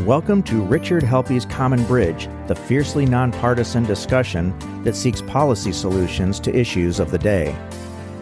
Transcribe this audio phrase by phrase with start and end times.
[0.00, 6.54] Welcome to Richard Helppie's Common Bridge, the fiercely nonpartisan discussion that seeks policy solutions to
[6.54, 7.56] issues of the day.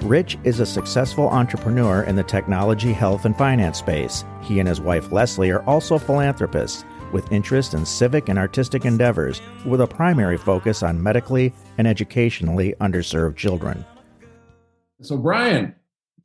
[0.00, 4.24] Rich is a successful entrepreneur in the technology, health, and finance space.
[4.40, 9.42] He and his wife Leslie are also philanthropists with interest in civic and artistic endeavors
[9.66, 13.84] with a primary focus on medically and educationally underserved children.
[15.02, 15.74] So, Brian,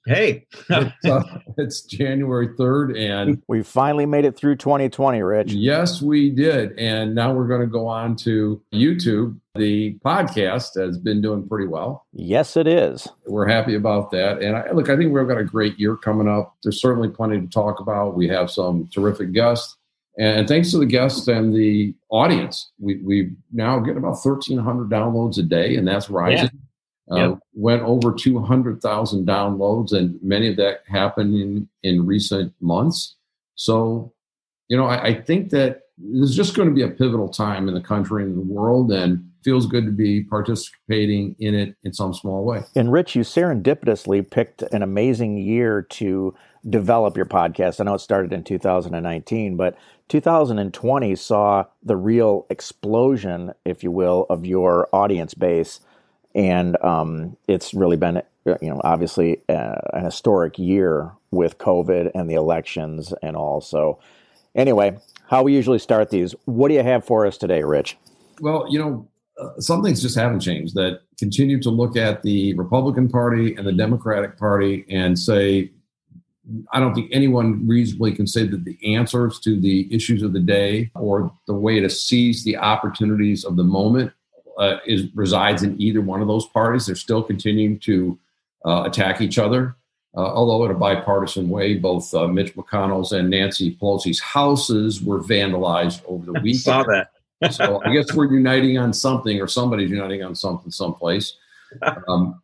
[0.05, 1.23] Hey, it's, uh,
[1.57, 5.51] it's, January 3rd, and we finally made it through 2020, Rich.
[5.51, 6.77] Yes, we did.
[6.79, 9.37] And now we're going to go on to YouTube.
[9.55, 12.05] The podcast has been doing pretty well.
[12.13, 13.07] Yes, it is.
[13.27, 14.41] We're happy about that.
[14.41, 16.55] And I, look, I think we've got a great year coming up.
[16.63, 18.15] There's certainly plenty to talk about.
[18.15, 19.75] We have some terrific guests.
[20.17, 25.37] And thanks to the guests and the audience, we, we now get about 1,300 downloads
[25.37, 26.49] a day, and that's rising.
[26.53, 26.68] Yeah.
[27.11, 27.39] Uh, yep.
[27.53, 33.15] went over 200,000 downloads, and many of that happened in, in recent months.
[33.55, 34.13] So,
[34.67, 37.73] you know, I, I think that there's just going to be a pivotal time in
[37.73, 42.13] the country and the world, and feels good to be participating in it in some
[42.13, 42.61] small way.
[42.75, 46.35] And Rich, you serendipitously picked an amazing year to
[46.69, 47.79] develop your podcast.
[47.79, 49.77] I know it started in 2019, but
[50.09, 55.79] 2020 saw the real explosion, if you will, of your audience base
[56.35, 62.11] and um, it's really been uh, you know obviously uh, an historic year with COVID
[62.15, 63.61] and the elections and all.
[63.61, 63.99] So
[64.55, 66.33] anyway, how we usually start these.
[66.45, 67.97] What do you have for us today, Rich?
[68.41, 69.07] Well, you know,
[69.39, 70.75] uh, some things just haven't changed.
[70.75, 75.71] That continue to look at the Republican Party and the Democratic Party and say.
[76.71, 80.39] I don't think anyone reasonably can say that the answers to the issues of the
[80.39, 84.11] day or the way to seize the opportunities of the moment
[84.59, 86.85] uh, is resides in either one of those parties.
[86.85, 88.19] They're still continuing to
[88.65, 89.75] uh, attack each other,
[90.15, 91.75] uh, although in a bipartisan way.
[91.75, 96.59] Both uh, Mitch McConnell's and Nancy Pelosi's houses were vandalized over the weekend.
[96.59, 97.11] Saw that.
[97.51, 101.37] so I guess we're uniting on something, or somebody's uniting on something someplace.
[102.09, 102.41] Um,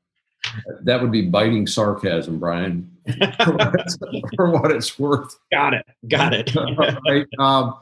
[0.84, 2.90] that would be biting sarcasm, Brian,
[3.44, 3.98] for what it's,
[4.36, 5.36] for what it's worth.
[5.52, 5.86] Got it.
[6.08, 6.56] Got it.
[6.56, 7.28] right.
[7.40, 7.76] Um,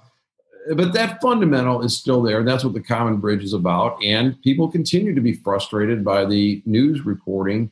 [0.75, 2.43] but that fundamental is still there.
[2.43, 4.01] That's what the Common Bridge is about.
[4.03, 7.71] And people continue to be frustrated by the news reporting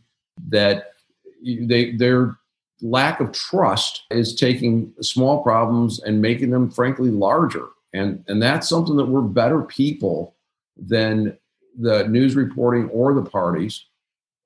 [0.49, 0.93] that
[1.43, 2.37] they their
[2.81, 7.67] lack of trust is taking small problems and making them frankly larger.
[7.93, 10.35] And and that's something that we're better people
[10.77, 11.37] than
[11.79, 13.85] the news reporting or the parties.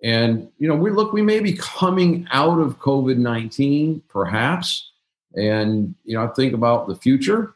[0.04, 4.92] And you know, we look, we may be coming out of COVID nineteen, perhaps.
[5.36, 7.55] And you know, I think about the future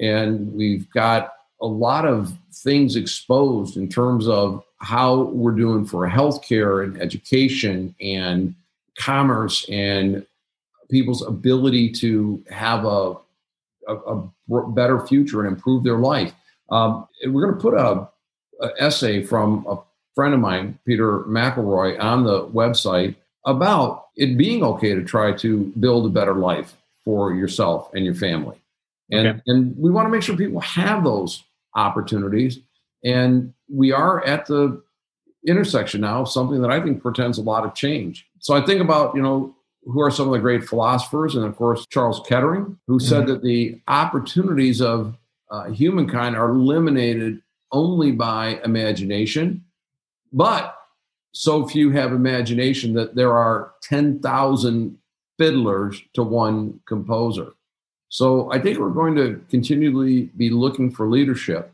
[0.00, 6.08] and we've got a lot of things exposed in terms of how we're doing for
[6.08, 8.54] healthcare and education and
[8.96, 10.24] commerce and
[10.90, 13.14] people's ability to have a,
[13.88, 16.32] a, a better future and improve their life.
[16.70, 18.08] Um, we're going to put a,
[18.64, 19.78] a, essay from a
[20.14, 25.72] friend of mine, Peter McElroy, on the website about it being okay to try to
[25.78, 28.60] build a better life for yourself and your family.
[29.10, 29.40] And, okay.
[29.46, 31.42] and we want to make sure people have those
[31.74, 32.58] opportunities.
[33.04, 34.82] And we are at the
[35.46, 38.26] intersection now of something that I think portends a lot of change.
[38.40, 39.54] So I think about, you know,
[39.84, 43.32] who are some of the great philosophers, and of course, Charles Kettering, who said mm-hmm.
[43.32, 45.16] that the opportunities of
[45.50, 47.40] uh, humankind are eliminated
[47.72, 49.64] only by imagination,
[50.32, 50.76] but
[51.32, 54.98] so few have imagination that there are 10,000
[55.38, 57.52] fiddlers to one composer.
[58.08, 61.72] So I think we're going to continually be looking for leadership.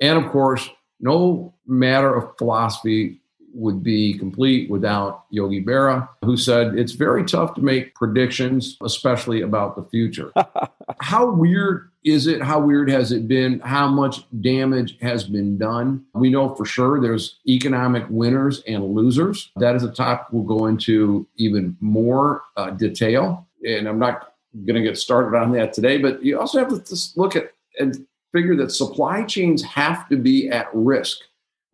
[0.00, 0.68] And of course,
[1.00, 3.20] no matter of philosophy
[3.56, 9.40] would be complete without Yogi Berra, who said it's very tough to make predictions, especially
[9.40, 10.30] about the future.
[11.00, 12.42] How weird is it?
[12.42, 13.60] How weird has it been?
[13.60, 16.04] How much damage has been done?
[16.14, 19.50] We know for sure there's economic winners and losers.
[19.56, 23.46] That is a topic we'll go into even more uh, detail.
[23.66, 24.34] And I'm not
[24.64, 25.98] going to get started on that today.
[25.98, 30.48] But you also have to look at and figure that supply chains have to be
[30.48, 31.18] at risk,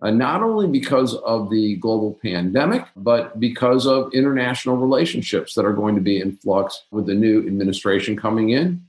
[0.03, 5.73] uh, not only because of the global pandemic, but because of international relationships that are
[5.73, 8.85] going to be in flux with the new administration coming in.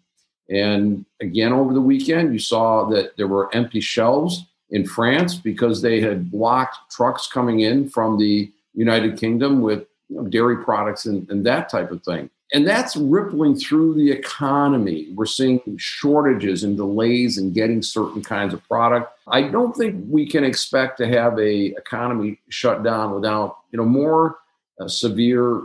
[0.50, 5.81] And again, over the weekend, you saw that there were empty shelves in France because
[5.81, 11.06] they had blocked trucks coming in from the United Kingdom with you know, dairy products
[11.06, 15.07] and, and that type of thing and that's rippling through the economy.
[15.16, 19.12] We're seeing shortages and delays in getting certain kinds of product.
[19.28, 23.86] I don't think we can expect to have a economy shut down without you know
[23.86, 24.38] more
[24.80, 25.62] uh, severe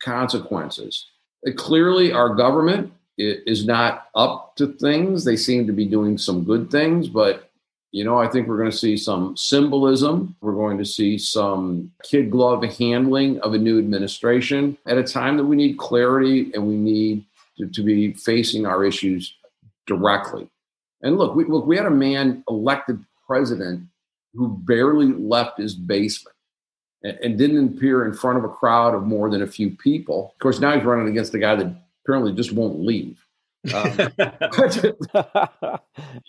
[0.00, 1.06] consequences.
[1.46, 5.24] Uh, clearly, our government is not up to things.
[5.24, 7.51] They seem to be doing some good things, but
[7.92, 10.34] you know, I think we're going to see some symbolism.
[10.40, 15.36] We're going to see some kid glove handling of a new administration at a time
[15.36, 17.26] that we need clarity and we need
[17.58, 19.34] to, to be facing our issues
[19.86, 20.48] directly.
[21.02, 23.82] And look, we, look, we had a man elected president
[24.32, 26.36] who barely left his basement
[27.02, 30.30] and, and didn't appear in front of a crowd of more than a few people.
[30.32, 33.21] Of course, now he's running against a guy that apparently just won't leave.
[33.72, 33.98] Um,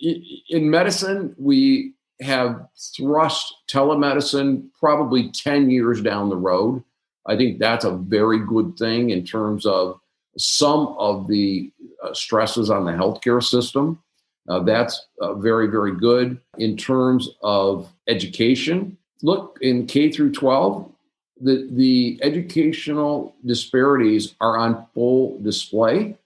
[0.00, 2.66] in medicine, we have
[2.96, 6.82] thrust telemedicine probably 10 years down the road.
[7.26, 9.98] I think that's a very good thing in terms of
[10.36, 11.72] some of the
[12.02, 14.00] uh, stresses on the healthcare system.
[14.48, 16.38] Uh, that's uh, very, very good.
[16.58, 20.90] In terms of education, look in K through 12,
[21.40, 26.16] the, the educational disparities are on full display.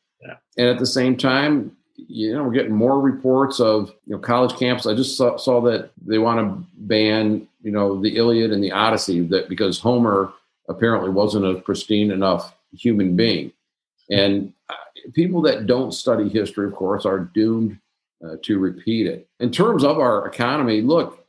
[0.59, 4.59] And at the same time, you know, we're getting more reports of, you know, college
[4.59, 4.87] camps.
[4.87, 8.73] I just saw, saw that they want to ban, you know, the Iliad and the
[8.73, 10.33] Odyssey that because Homer
[10.69, 13.53] apparently wasn't a pristine enough human being.
[14.11, 14.75] And uh,
[15.15, 17.79] people that don't study history, of course, are doomed
[18.25, 19.29] uh, to repeat it.
[19.41, 21.25] In terms of our economy, look,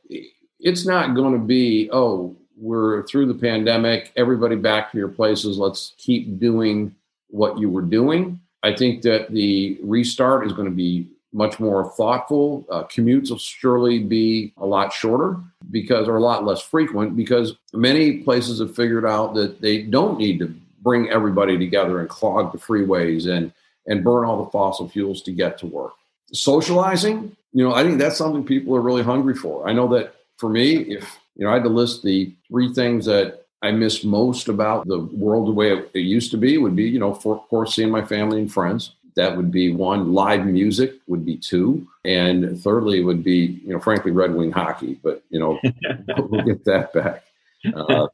[0.58, 5.56] it's not going to be, oh, we're through the pandemic, everybody back to your places,
[5.56, 6.94] let's keep doing
[7.28, 8.40] what you were doing.
[8.62, 12.66] I think that the restart is going to be much more thoughtful.
[12.70, 15.36] Uh, commutes will surely be a lot shorter
[15.70, 20.18] because, or a lot less frequent, because many places have figured out that they don't
[20.18, 20.52] need to
[20.82, 23.52] bring everybody together and clog the freeways and
[23.86, 25.92] and burn all the fossil fuels to get to work.
[26.32, 29.68] Socializing, you know, I think that's something people are really hungry for.
[29.68, 33.06] I know that for me, if you know, I had to list the three things
[33.06, 36.84] that I miss most about the world the way it, used to be would be,
[36.84, 38.94] you know, for, of course, seeing my family and friends.
[39.16, 40.14] That would be one.
[40.14, 44.98] Live music would be two, and thirdly would be, you know, frankly, Red Wing hockey.
[45.02, 45.58] But you know,
[46.16, 47.24] we'll get that back.
[47.74, 48.06] Uh,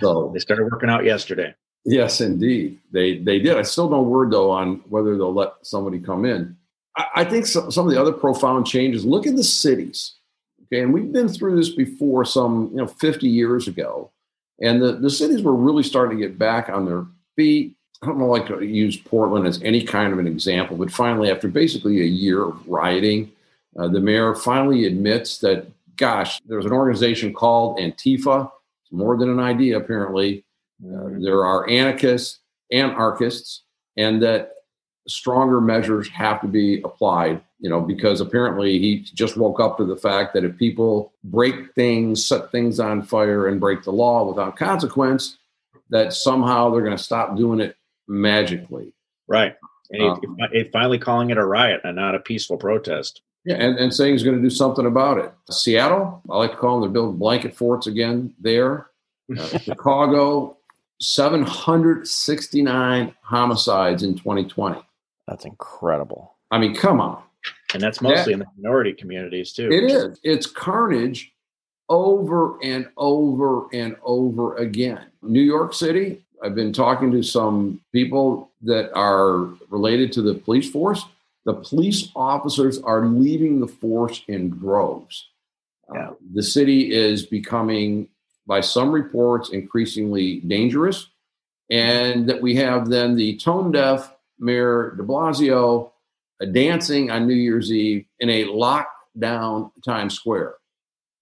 [0.00, 1.54] so they started working out yesterday.
[1.84, 3.56] Yes, indeed, they they did.
[3.56, 6.56] I still no word though on whether they'll let somebody come in.
[6.96, 9.06] I, I think so, some of the other profound changes.
[9.06, 10.14] Look at the cities.
[10.64, 14.12] Okay, and we've been through this before, some you know, 50 years ago
[14.62, 17.04] and the, the cities were really starting to get back on their
[17.36, 17.76] feet.
[18.02, 21.30] I don't know, like to use Portland as any kind of an example, but finally,
[21.30, 23.30] after basically a year of rioting,
[23.78, 25.66] uh, the mayor finally admits that,
[25.96, 28.50] gosh, there's an organization called Antifa.
[28.82, 30.44] It's more than an idea, apparently.
[30.84, 32.40] Uh, there are anarchists,
[32.72, 33.62] anarchists,
[33.96, 34.52] and that
[35.08, 39.84] stronger measures have to be applied you know, because apparently he just woke up to
[39.84, 44.28] the fact that if people break things, set things on fire, and break the law
[44.28, 45.38] without consequence,
[45.88, 47.76] that somehow they're going to stop doing it
[48.08, 48.92] magically.
[49.28, 49.54] Right.
[49.90, 50.20] And um,
[50.52, 53.22] he finally calling it a riot and not a peaceful protest.
[53.44, 55.32] Yeah, and, and saying he's going to do something about it.
[55.48, 58.88] Seattle, I like to call them, they're building blanket forts again there.
[59.38, 60.58] Uh, Chicago,
[61.00, 64.82] 769 homicides in 2020.
[65.26, 66.34] That's incredible.
[66.50, 67.22] I mean, come on
[67.74, 69.70] and that's mostly in the minority communities too.
[69.70, 70.18] It is.
[70.22, 71.32] It's carnage
[71.88, 75.06] over and over and over again.
[75.22, 80.70] New York City, I've been talking to some people that are related to the police
[80.70, 81.04] force.
[81.44, 85.28] The police officers are leaving the force in droves.
[85.92, 86.10] Yeah.
[86.10, 88.08] Uh, the city is becoming,
[88.46, 91.08] by some reports, increasingly dangerous.
[91.70, 95.92] And that we have then the tone deaf Mayor de Blasio
[96.50, 100.54] dancing on New Year's Eve in a lockdown Times Square.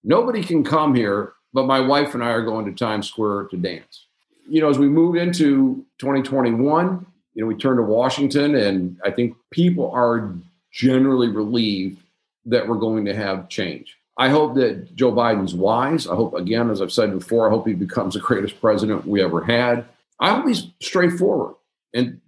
[0.02, 3.56] Nobody can come here, but my wife and I are going to Times Square to
[3.56, 4.06] dance.
[4.48, 9.10] You know, as we move into 2021, you know, we turn to Washington, and I
[9.10, 10.34] think people are
[10.72, 12.02] generally relieved
[12.46, 13.96] that we're going to have change.
[14.16, 16.08] I hope that Joe Biden's wise.
[16.08, 19.22] I hope, again, as I've said before, I hope he becomes the greatest president we
[19.22, 19.86] ever had.
[20.18, 21.54] I hope he's straightforward
[21.94, 22.20] and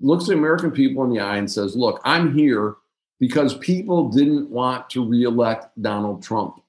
[0.00, 2.76] looks the American people in the eye and says, Look, I'm here
[3.18, 6.60] because people didn't want to reelect Donald Trump.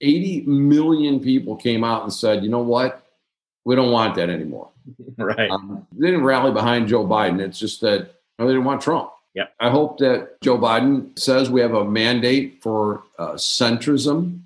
[0.00, 3.04] 80 million people came out and said, You know what?
[3.64, 4.68] We don't want that anymore.
[5.16, 5.50] Right.
[5.50, 7.38] Um, they didn't rally behind Joe Biden.
[7.38, 9.10] It's just that they didn't want Trump.
[9.34, 9.54] Yep.
[9.60, 14.40] I hope that Joe Biden says we have a mandate for uh, centrism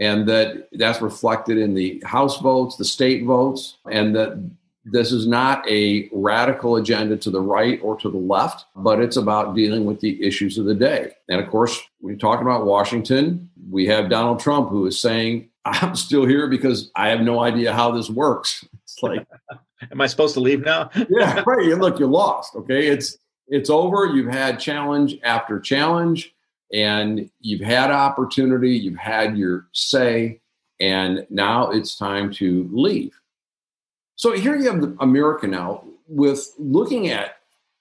[0.00, 4.50] and that that's reflected in the House votes, the state votes, and that
[4.84, 9.16] this is not a radical agenda to the right or to the left, but it's
[9.16, 11.12] about dealing with the issues of the day.
[11.28, 15.48] And of course, when you're talking about Washington, we have Donald Trump who is saying,
[15.64, 18.66] I'm still here because I have no idea how this works.
[18.82, 19.26] It's like,
[19.92, 20.90] am I supposed to leave now?
[21.10, 21.66] yeah, right.
[21.66, 22.56] Look, you're lost.
[22.56, 22.88] Okay.
[22.88, 23.18] It's,
[23.48, 24.06] It's over.
[24.06, 26.34] You've had challenge after challenge,
[26.72, 28.70] and you've had opportunity.
[28.70, 30.40] You've had your say,
[30.80, 33.19] and now it's time to leave.
[34.20, 37.36] So here you have America now with looking at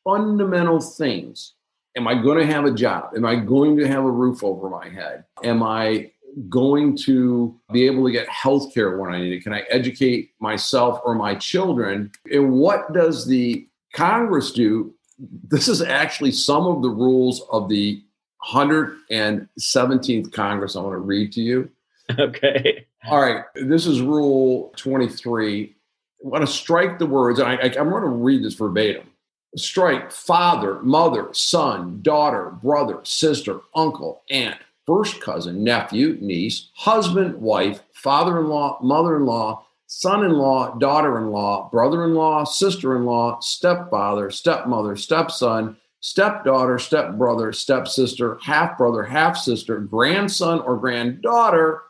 [0.05, 1.55] fundamental things.
[1.97, 3.11] Am I going to have a job?
[3.13, 5.25] Am I going to have a roof over my head?
[5.43, 6.13] Am I
[6.47, 9.43] going to be able to get health care when I need it?
[9.43, 12.09] Can I educate myself or my children?
[12.31, 14.93] And what does the Congress do?
[15.19, 18.01] This is actually some of the rules of the
[18.49, 20.77] 117th Congress.
[20.77, 21.69] I want to read to you.
[22.17, 22.87] Okay.
[23.07, 23.43] All right.
[23.53, 25.75] This is Rule 23.
[26.21, 29.07] Want to strike the words, I, I, I'm going to read this verbatim.
[29.55, 37.81] Strike father, mother, son, daughter, brother, sister, uncle, aunt, first cousin, nephew, niece, husband, wife,
[37.93, 42.43] father in law, mother in law, son in law, daughter in law, brother in law,
[42.43, 50.77] sister in law, stepfather, stepmother, stepson, stepdaughter, stepbrother, stepsister, half brother, half sister, grandson or
[50.77, 51.81] granddaughter,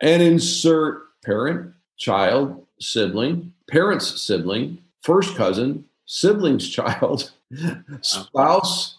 [0.00, 7.30] and insert parent, child, sibling, parent's sibling, first cousin, sibling's child,
[8.00, 8.98] spouse,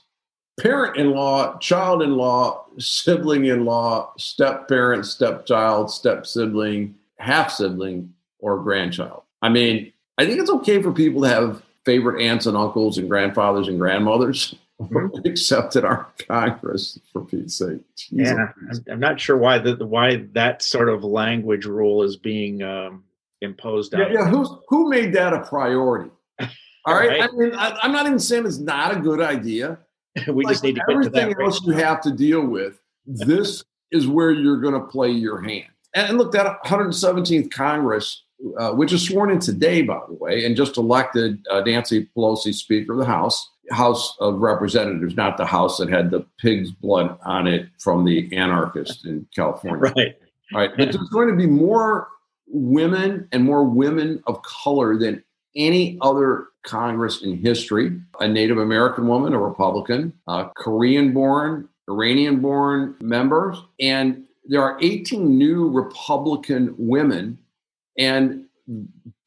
[0.59, 7.51] parent in law, child in law, sibling in law, step parent, stepchild, step sibling, half
[7.51, 9.23] sibling, or grandchild.
[9.41, 13.09] I mean, I think it's okay for people to have favorite aunts and uncles and
[13.09, 14.55] grandfathers and grandmothers.
[14.81, 15.19] Mm-hmm.
[15.25, 17.81] except in our Congress, for Pete's sake.
[18.09, 22.63] Yeah, I'm, I'm, not sure why the why that sort of language rule is being
[22.63, 23.03] um,
[23.41, 24.01] imposed on.
[24.01, 24.29] Yeah, yeah.
[24.29, 26.12] Who who made that a priority?
[26.86, 27.10] All right.
[27.10, 27.24] right.
[27.24, 29.79] I mean, I, am not even saying it's not a good idea.
[30.27, 32.79] we like just need to get everything to that else you have to deal with.
[33.05, 35.67] This is where you're going to play your hand.
[35.95, 38.24] And, and look, that 117th Congress,
[38.57, 42.53] uh, which is sworn in today, by the way, and just elected uh, Nancy Pelosi
[42.53, 47.17] Speaker of the House, House of Representatives, not the House that had the pig's blood
[47.24, 49.93] on it from the anarchist in California.
[49.95, 50.15] Right.
[50.53, 50.69] Right.
[50.77, 52.10] But there's going to be more
[52.51, 55.24] women and more women of color than
[55.55, 58.00] any other Congress in history.
[58.20, 63.58] A Native American woman, a Republican, a Korean born, Iranian born members.
[63.79, 67.38] And there are 18 new Republican women,
[67.98, 68.46] and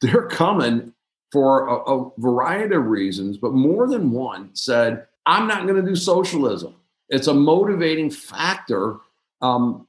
[0.00, 0.93] they're coming
[1.33, 5.88] for a, a variety of reasons, but more than one said, I'm not going to
[5.88, 6.76] do socialism.
[7.09, 8.99] It's a motivating factor.
[9.40, 9.87] Um,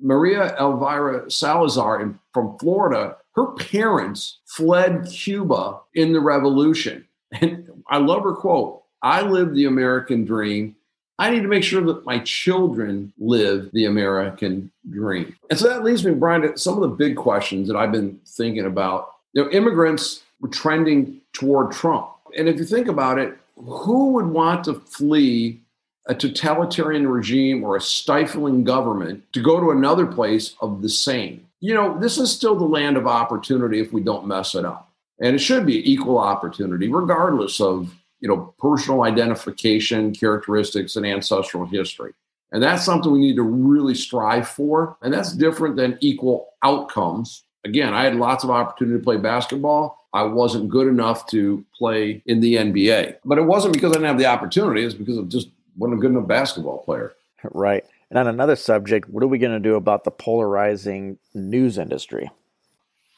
[0.00, 7.06] Maria Elvira Salazar from Florida her parents fled Cuba in the revolution.
[7.40, 10.76] And I love her quote I live the American dream.
[11.18, 15.34] I need to make sure that my children live the American dream.
[15.50, 18.20] And so that leads me, Brian, to some of the big questions that I've been
[18.26, 19.12] thinking about.
[19.32, 22.10] You know, immigrants were trending toward Trump.
[22.36, 25.60] And if you think about it, who would want to flee
[26.06, 31.46] a totalitarian regime or a stifling government to go to another place of the same?
[31.60, 34.92] you know, this is still the land of opportunity if we don't mess it up.
[35.20, 41.66] And it should be equal opportunity, regardless of, you know, personal identification, characteristics, and ancestral
[41.66, 42.12] history.
[42.52, 44.96] And that's something we need to really strive for.
[45.02, 47.42] And that's different than equal outcomes.
[47.64, 50.06] Again, I had lots of opportunity to play basketball.
[50.12, 53.16] I wasn't good enough to play in the NBA.
[53.24, 56.00] But it wasn't because I didn't have the opportunity, it's because I just wasn't a
[56.00, 57.14] good enough basketball player.
[57.52, 57.84] Right.
[58.10, 62.30] And on another subject, what are we going to do about the polarizing news industry?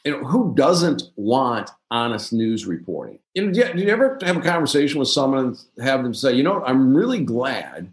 [0.05, 3.19] You know, who doesn't want honest news reporting?
[3.33, 6.43] You know, do you ever have a conversation with someone and have them say, you
[6.43, 7.91] know, I'm really glad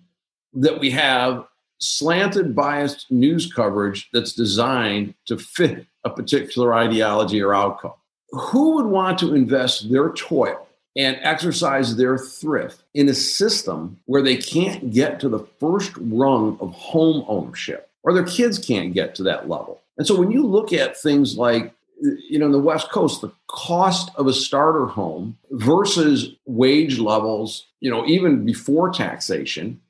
[0.55, 1.47] that we have
[1.79, 7.93] slanted, biased news coverage that's designed to fit a particular ideology or outcome.
[8.31, 10.66] Who would want to invest their toil
[10.97, 16.57] and exercise their thrift in a system where they can't get to the first rung
[16.61, 19.81] of home ownership or their kids can't get to that level.
[19.99, 23.33] And so when you look at things like you know, in the West Coast, the
[23.49, 29.81] cost of a starter home versus wage levels, you know, even before taxation,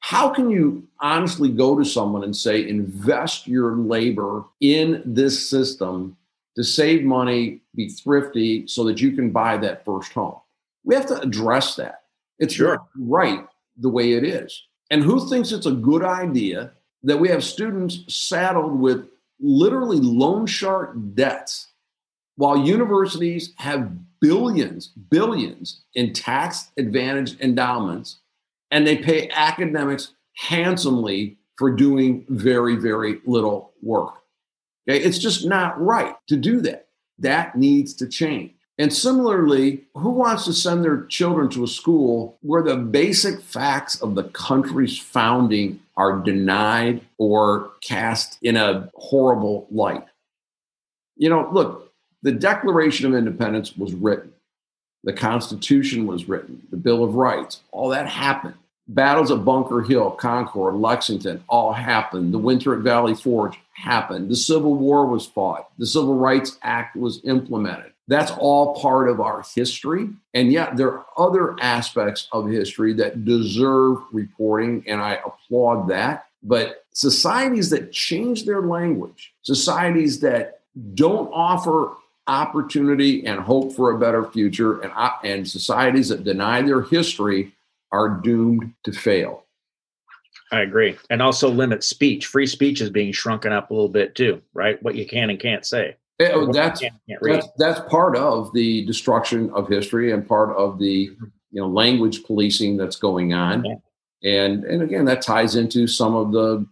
[0.00, 6.16] how can you honestly go to someone and say, invest your labor in this system
[6.56, 10.36] to save money, be thrifty so that you can buy that first home?
[10.88, 12.04] We have to address that.
[12.38, 12.80] It's sure.
[12.96, 14.64] right the way it is.
[14.90, 19.06] And who thinks it's a good idea that we have students saddled with
[19.38, 21.68] literally loan shark debts
[22.36, 28.20] while universities have billions, billions in tax advantage endowments
[28.70, 34.14] and they pay academics handsomely for doing very, very little work?
[34.88, 36.88] Okay, it's just not right to do that.
[37.18, 38.52] That needs to change.
[38.78, 44.00] And similarly, who wants to send their children to a school where the basic facts
[44.00, 50.04] of the country's founding are denied or cast in a horrible light?
[51.16, 51.92] You know, look,
[52.22, 54.32] the Declaration of Independence was written,
[55.02, 58.54] the Constitution was written, the Bill of Rights, all that happened.
[58.90, 62.32] Battles at Bunker Hill, Concord, Lexington all happened.
[62.32, 64.30] The winter at Valley Forge happened.
[64.30, 65.68] The Civil War was fought.
[65.78, 67.92] The Civil Rights Act was implemented.
[68.08, 70.08] That's all part of our history.
[70.32, 76.26] And yet, there are other aspects of history that deserve reporting, and I applaud that.
[76.42, 80.60] But societies that change their language, societies that
[80.94, 81.92] don't offer
[82.26, 87.52] opportunity and hope for a better future, and, uh, and societies that deny their history
[87.92, 89.44] are doomed to fail.
[90.50, 90.96] I agree.
[91.10, 92.26] And also limit speech.
[92.26, 94.82] Free speech is being shrunken up a little bit too, right?
[94.82, 95.96] What you can and can't say.
[96.18, 96.82] Yeah, oh, that's,
[97.22, 101.10] that's that's part of the destruction of history and part of the
[101.52, 103.64] you know language policing that's going on.
[103.64, 103.74] Yeah.
[104.24, 106.66] And and again that ties into some of the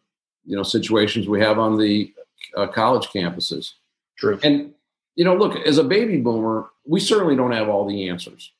[0.44, 2.12] you know situations we have on the
[2.56, 3.72] uh, college campuses.
[4.18, 4.40] True.
[4.42, 4.72] And
[5.16, 8.52] you know, look, as a baby boomer, we certainly don't have all the answers.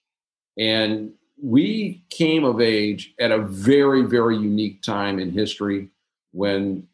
[0.59, 5.91] And we came of age at a very, very unique time in history
[6.33, 6.87] when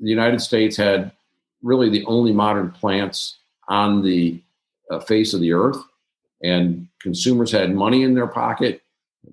[0.00, 1.12] the United States had
[1.62, 3.36] really the only modern plants
[3.68, 4.40] on the
[4.90, 5.78] uh, face of the earth.
[6.42, 8.82] And consumers had money in their pocket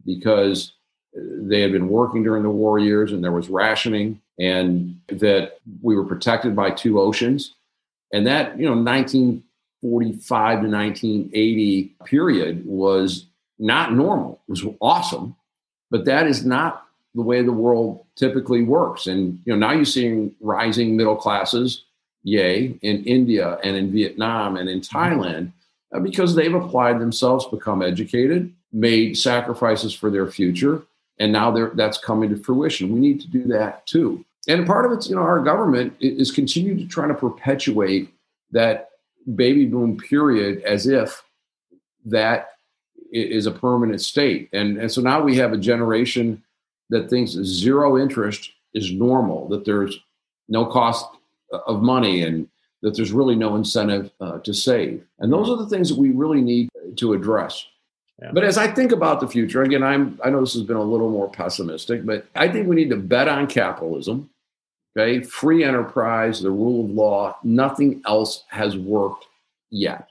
[0.05, 0.73] because
[1.15, 5.95] they had been working during the war years and there was rationing, and that we
[5.95, 7.55] were protected by two oceans.
[8.13, 13.25] And that, you know, 1945 to 1980 period was
[13.57, 14.39] not normal.
[14.47, 15.35] It was awesome,
[15.91, 19.07] but that is not the way the world typically works.
[19.07, 21.83] And you know, now you're seeing rising middle classes,
[22.23, 25.51] yay, in India and in Vietnam and in Thailand,
[25.93, 30.83] uh, because they've applied themselves, become educated, made sacrifices for their future,
[31.19, 32.93] and now that's coming to fruition.
[32.93, 34.23] We need to do that too.
[34.47, 38.13] And part of it's, you know, our government is continuing to try to perpetuate
[38.51, 38.89] that
[39.35, 41.23] baby boom period as if
[42.05, 42.49] that
[43.11, 44.49] is a permanent state.
[44.53, 46.41] And, and so now we have a generation
[46.89, 49.99] that thinks zero interest is normal, that there's
[50.47, 51.05] no cost
[51.51, 52.47] of money and
[52.81, 55.03] that there's really no incentive uh, to save.
[55.19, 57.65] And those are the things that we really need to address.
[58.21, 58.31] Yeah.
[58.33, 60.83] But as I think about the future, again, I'm I know this has been a
[60.83, 64.29] little more pessimistic, but I think we need to bet on capitalism,
[64.97, 67.37] okay, free enterprise, the rule of law.
[67.43, 69.25] Nothing else has worked
[69.71, 70.09] yet.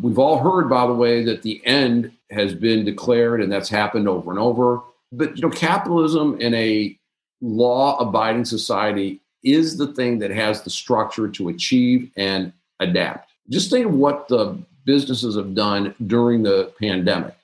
[0.00, 4.08] We've all heard, by the way, that the end has been declared, and that's happened
[4.08, 4.82] over and over.
[5.10, 6.96] But you know, capitalism in a
[7.40, 13.30] law-abiding society is the thing that has the structure to achieve and adapt.
[13.48, 17.34] Just think of what the businesses have done during the pandemic.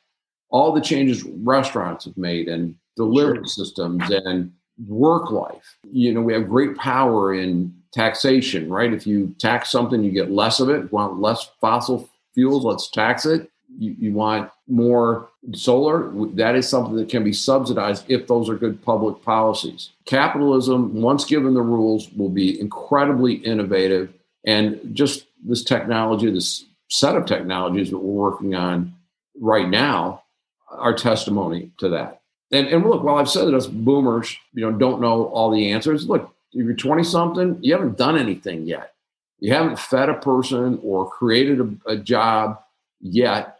[0.50, 3.46] All the changes restaurants have made and delivery sure.
[3.46, 4.52] systems and
[4.86, 5.76] work life.
[5.90, 8.92] You know, we have great power in taxation, right?
[8.92, 10.92] If you tax something, you get less of it.
[10.92, 13.50] Want less fossil fuels, let's tax it.
[13.78, 18.56] You, you want more solar, that is something that can be subsidized if those are
[18.56, 19.90] good public policies.
[20.06, 24.12] Capitalism, once given the rules, will be incredibly innovative.
[24.46, 28.94] And just this technology, this set of technologies that we're working on
[29.40, 30.22] right now
[30.70, 32.22] are testimony to that.
[32.52, 35.72] And, and look, while I've said that us boomers, you know, don't know all the
[35.72, 38.94] answers, look, if you're 20 something, you haven't done anything yet.
[39.40, 42.60] You haven't fed a person or created a, a job
[43.00, 43.55] yet,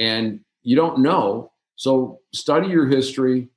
[0.00, 1.52] and you don't know.
[1.76, 3.48] So study your history,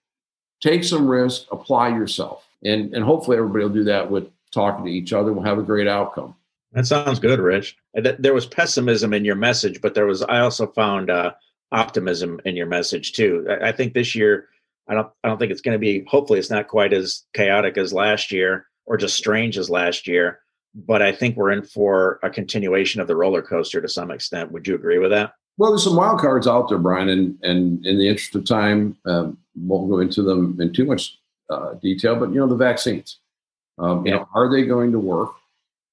[0.61, 2.45] take some risk, apply yourself.
[2.63, 5.33] And, and hopefully everybody will do that with talking to each other.
[5.33, 6.35] We'll have a great outcome.
[6.73, 7.77] That sounds good, Rich.
[7.93, 11.33] There was pessimism in your message, but there was I also found uh,
[11.71, 13.47] optimism in your message too.
[13.61, 14.47] I think this year,
[14.87, 16.03] I don't I don't think it's going to be.
[16.07, 20.39] Hopefully, it's not quite as chaotic as last year or just strange as last year
[20.75, 24.51] but I think we're in for a continuation of the roller coaster to some extent.
[24.51, 25.33] Would you agree with that?
[25.57, 28.97] Well, there's some wild cards out there, Brian, and and in the interest of time,
[29.05, 32.15] um, won't go into them in too much uh, detail.
[32.15, 33.19] But you know, the vaccines,
[33.77, 34.13] um, yeah.
[34.13, 35.31] you know, are they going to work?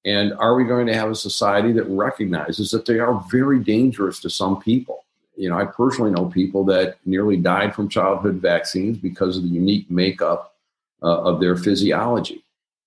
[0.03, 4.19] And are we going to have a society that recognizes that they are very dangerous
[4.21, 5.05] to some people?
[5.35, 9.49] You know, I personally know people that nearly died from childhood vaccines because of the
[9.49, 10.55] unique makeup
[11.03, 12.43] uh, of their physiology.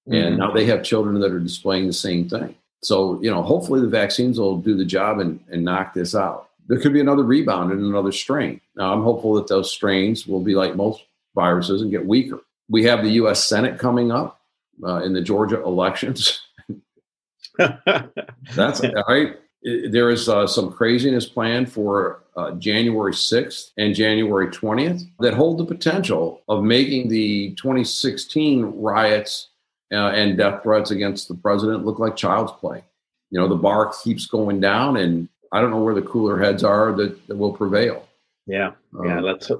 [0.08, 0.14] Mm-hmm.
[0.14, 2.54] And now they have children that are displaying the same thing.
[2.82, 6.50] So, you know, hopefully the vaccines will do the job and, and knock this out.
[6.66, 8.60] There could be another rebound and another strain.
[8.76, 12.40] Now, I'm hopeful that those strains will be like most viruses and get weaker.
[12.68, 13.44] We have the U.S.
[13.44, 14.40] Senate coming up
[14.82, 16.40] uh, in the Georgia elections.
[17.58, 19.36] That's right.
[19.62, 25.58] there is uh, some craziness planned for uh, January 6th and January 20th that hold
[25.58, 29.48] the potential of making the 2016 riots
[29.92, 32.82] uh, and death threats against the president look like child's play.
[33.30, 36.64] You know, the bar keeps going down, and I don't know where the cooler heads
[36.64, 38.08] are that, that will prevail.
[38.46, 38.72] Yeah,
[39.04, 39.18] yeah.
[39.18, 39.50] Um, let's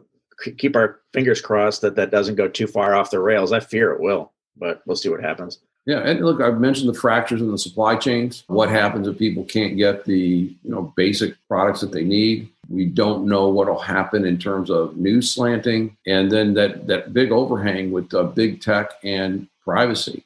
[0.59, 3.52] keep our fingers crossed that that doesn't go too far off the rails.
[3.52, 5.61] I fear it will, but we'll see what happens.
[5.87, 8.42] Yeah, and look, I've mentioned the fractures in the supply chains.
[8.48, 10.18] What happens if people can't get the
[10.62, 12.48] you know basic products that they need?
[12.68, 17.12] We don't know what will happen in terms of news slanting, and then that that
[17.12, 20.24] big overhang with uh, big tech and privacy,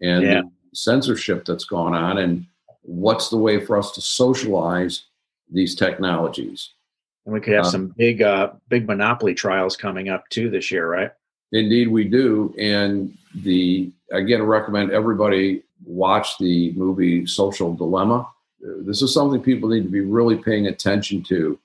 [0.00, 0.42] and yeah.
[0.74, 2.46] censorship that's gone on, and
[2.88, 5.04] what's the way for us to socialize
[5.52, 6.70] these technologies?
[7.26, 10.70] And we could have uh, some big, uh, big monopoly trials coming up too this
[10.70, 11.12] year, right?
[11.52, 12.54] Indeed, we do.
[12.58, 18.26] And the again, I recommend everybody watch the movie Social Dilemma.
[18.60, 21.58] This is something people need to be really paying attention to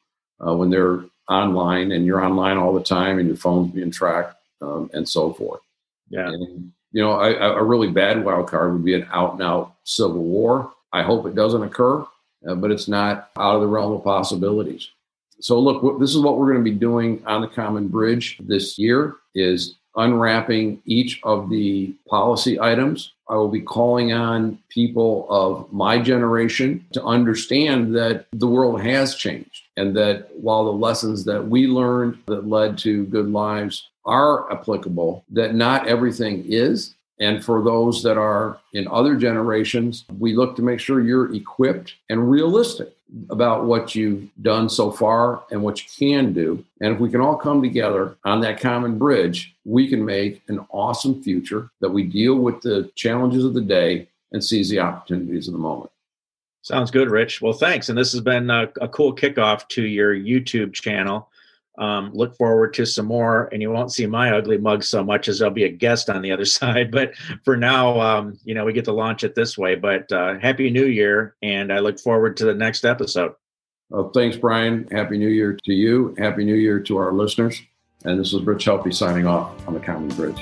[0.46, 4.36] uh, when they're online, and you're online all the time, and your phone's being tracked,
[4.62, 5.62] um, and so forth.
[6.10, 6.28] Yeah.
[6.28, 9.76] And, you know, a, a really bad wild card would be an out and out
[9.84, 10.73] civil war.
[10.94, 12.06] I hope it doesn't occur,
[12.48, 14.90] uh, but it's not out of the realm of possibilities.
[15.40, 18.78] So, look, this is what we're going to be doing on the Common Bridge this
[18.78, 23.14] year: is unwrapping each of the policy items.
[23.30, 29.16] I will be calling on people of my generation to understand that the world has
[29.16, 34.52] changed and that while the lessons that we learned that led to good lives are
[34.52, 36.96] applicable, that not everything is.
[37.24, 41.96] And for those that are in other generations, we look to make sure you're equipped
[42.10, 42.94] and realistic
[43.30, 46.66] about what you've done so far and what you can do.
[46.82, 50.66] And if we can all come together on that common bridge, we can make an
[50.70, 55.48] awesome future that we deal with the challenges of the day and seize the opportunities
[55.48, 55.92] of the moment.
[56.62, 57.42] Sounds good, Rich.
[57.42, 57.88] Well, thanks.
[57.88, 61.30] And this has been a, a cool kickoff to your YouTube channel.
[61.78, 65.28] Um, look forward to some more, and you won't see my ugly mug so much
[65.28, 66.92] as I'll be a guest on the other side.
[66.92, 69.76] But for now, um, you know, we get to launch it this way.
[69.76, 73.34] But uh, happy New Year, and I look forward to the next episode.
[73.90, 74.88] Well, thanks, Brian.
[74.92, 76.16] Happy New Year to you.
[76.18, 77.62] Happy New Year to our listeners.
[78.06, 80.42] And this is Rich Helppie signing off on the Common Bridge.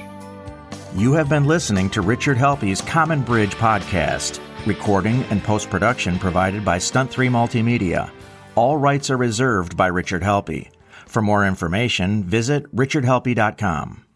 [0.95, 4.39] You have been listening to Richard Helppie's Common Bridge podcast.
[4.65, 8.11] Recording and post production provided by Stunt 3 Multimedia.
[8.55, 10.69] All rights are reserved by Richard Helppie.
[11.11, 14.10] For more information, visit richardhelppie.com.